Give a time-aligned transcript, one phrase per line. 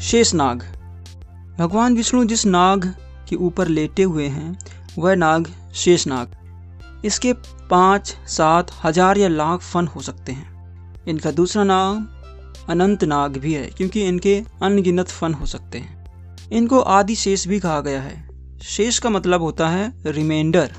[0.00, 0.62] शेष नाग।
[1.58, 2.84] भगवान विष्णु जिस नाग
[3.28, 4.58] के ऊपर लेटे हुए हैं,
[4.98, 7.32] वह नाग शेष नाग। इसके
[7.70, 12.06] पाँच, सात हज़ार या लाख फन हो सकते हैं। इनका दूसरा नाम
[12.68, 17.60] अनंत नाग भी है, क्योंकि इनके अनगिनत फन हो सकते हैं। इनको आदि शेष भी
[17.60, 20.72] कहा गया है। शेष का मतलब होता है रिमाइंडर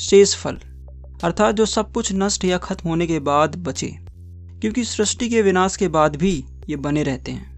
[0.00, 0.58] शेष फल,
[1.24, 3.94] अर्थात जो सब कुछ नष्ट या खत्म होने के बाद बचे,
[4.60, 7.53] क्योंकि सृष्टि के विनाश के बाद भी ये बने रहते हैं।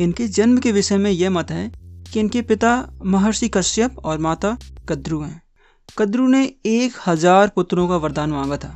[0.00, 1.72] इनके जन्म के विषय में यह मत है
[2.12, 4.56] कि इनके पिता महर्षि कश्यप और माता
[4.88, 5.42] कद्रु हैं।
[5.98, 8.74] कद्रु ने एक हज़ार पुत्रों का वरदान मांगा था।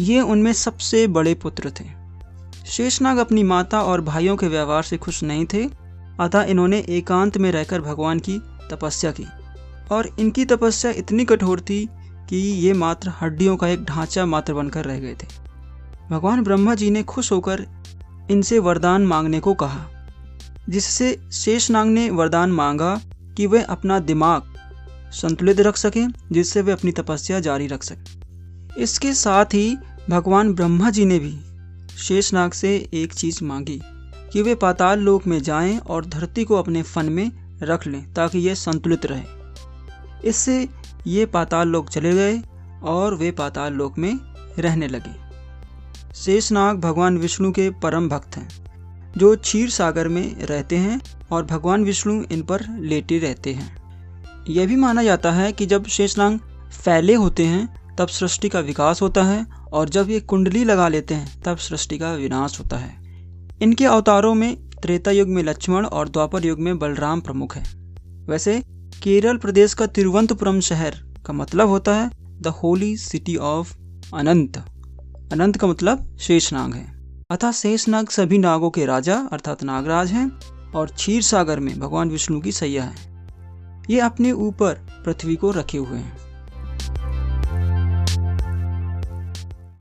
[0.00, 1.84] ये उनमें सबसे बड़े पुत्र थे।
[2.66, 5.64] शेषनाग अपनी माता और भाइयों के व्यवहार से खुश नहीं थे,
[6.20, 8.38] अतः इन्होंने एकांत में रहकर भगवान की
[8.70, 9.26] तपस्या की।
[9.92, 11.88] और इनकी तपस्या इतनी कठोर थी
[12.28, 15.26] कि ये मात्र हड्डियों का एक ढांचा मात्र बनकर रह गए थे।
[16.10, 17.66] भगवान ब्रह्मा जी ने खुश होकर
[18.30, 19.86] इनसे वरदान मांगने को कहा।
[20.68, 23.00] जिससे शेषनाग ने वरदान मांगा
[23.36, 24.42] कि वे अपना दिमाग
[25.12, 28.22] संतुलित रख सकें, जिससे वे अपनी तपस्या जारी रख सकें।
[28.78, 29.76] इसके साथ ही
[30.10, 31.40] भगवान ब्रह्मा जी ने भी
[31.96, 33.82] शेषनाग से एक चीज़ मांगी
[34.32, 38.38] कि वे पाताल लोक में जाएँ और धरती को अपने फन में रख लें, ताकि
[38.38, 39.22] ये संतुलित रहे।
[40.24, 40.68] इससे
[41.06, 42.42] ये पाताल लोक चले गए
[42.82, 44.18] और वे पाताल लोक में
[44.58, 45.22] रहने लगे।
[46.14, 48.71] शेषनाग भगवान विष्णु के परम भक्त हैं।
[49.16, 53.76] जो क्षीर सागर में रहते हैं और भगवान विष्णु इन पर लेटे रहते हैं।
[54.48, 56.38] यह भी माना जाता है कि जब शेषनांग
[56.84, 61.14] फैले होते हैं, तब सृष्टि का विकास होता है और जब ये कुंडली लगा लेते
[61.14, 63.02] हैं, तब सृष्टि का विनाश होता है।
[63.62, 67.94] इनके अवतारों में त्रेता युग में लक्ष्मण और द्वापर युग में बलराम प्रमुख है।
[68.26, 68.62] वैसे,
[69.02, 70.94] केरल प्रदेश का तिरुवंतपुरम शहर
[71.26, 73.76] का मतलब होता है the holy city of
[74.14, 74.58] Anant
[75.32, 76.91] Anant का मतलब शेषनाग है।
[77.32, 82.40] अतः शेषनाग सभी नागों के राजा अर्थात नागराज हैं और क्षीर सागर में भगवान विष्णु
[82.40, 82.94] की सैया है।
[83.90, 86.31] ये अपने ऊपर पृथ्वी को रखे हुए हैं।